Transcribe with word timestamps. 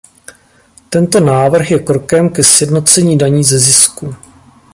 Tento 0.89 1.19
návrh 1.19 1.71
je 1.71 1.79
krokem 1.79 2.29
ke 2.29 2.43
sjednocení 2.43 3.17
daní 3.17 3.43
ze 3.43 3.59
zisku. 3.59 4.15